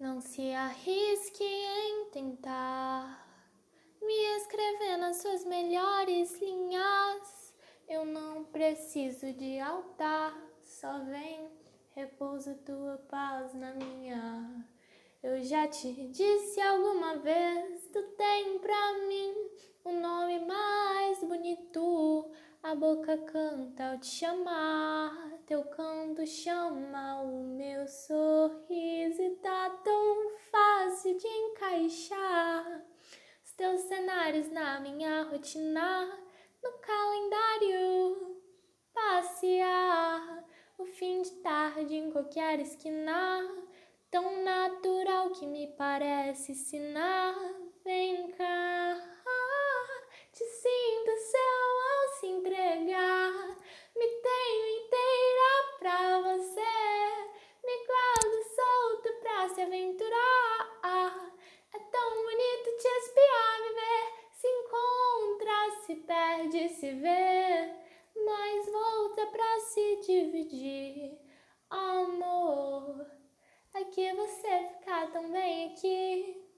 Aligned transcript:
Não 0.00 0.18
se 0.18 0.50
arrisque 0.54 1.44
em 1.44 2.06
tentar 2.06 3.28
me 4.00 4.36
escrever 4.38 4.96
nas 4.96 5.18
suas 5.18 5.44
melhores 5.44 6.40
linhas. 6.40 7.54
Eu 7.86 8.06
não 8.06 8.44
preciso 8.44 9.30
de 9.34 9.60
altar, 9.60 10.34
só 10.62 11.00
vem, 11.00 11.50
repousa 11.94 12.58
tua 12.64 12.96
paz 13.10 13.52
na 13.52 13.74
minha. 13.74 14.66
Eu 15.22 15.42
já 15.42 15.68
te 15.68 15.92
disse 16.08 16.58
alguma 16.62 17.16
vez, 17.16 17.86
tu 17.92 18.02
tem 18.16 18.58
pra 18.58 18.92
mim 19.06 19.34
o 19.84 19.92
nome 19.92 20.38
mais 20.46 21.22
bonito. 21.22 22.30
A 22.62 22.74
boca 22.74 23.18
canta 23.18 23.92
ao 23.92 23.98
te 23.98 24.06
chamar, 24.06 25.38
teu 25.44 25.62
canto 25.64 26.26
chama 26.26 27.20
o 27.20 27.42
meu 27.42 27.69
fácil 31.10 31.18
de 31.18 31.26
encaixar 31.26 32.82
os 33.44 33.52
teus 33.52 33.80
cenários 33.82 34.50
na 34.50 34.80
minha 34.80 35.22
rotina, 35.24 36.18
no 36.62 36.72
calendário 36.78 38.36
passear 38.92 40.44
o 40.78 40.84
fim 40.84 41.22
de 41.22 41.30
tarde 41.42 41.94
em 41.94 42.10
qualquer 42.10 42.60
esquina 42.60 43.40
tão 44.10 44.44
natural 44.44 45.30
que 45.30 45.46
me 45.46 45.66
parece 45.76 46.54
sinal. 46.54 47.34
Vem 47.84 48.30
cá, 48.32 48.49
perde, 66.40 66.68
se 66.70 66.90
vê, 66.92 67.74
mas 68.14 68.66
volta 68.72 69.26
pra 69.26 69.60
se 69.60 70.00
dividir, 70.06 71.18
amor. 71.68 73.06
É 73.74 73.84
que 73.84 74.12
você 74.14 74.68
ficar 74.78 75.12
tão 75.12 75.30
bem 75.30 75.72
aqui 75.72 76.49